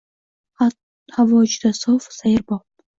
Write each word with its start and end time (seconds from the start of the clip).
Havo 1.19 1.45
juda 1.55 1.75
sof, 1.85 2.13
sayrbop… 2.21 2.71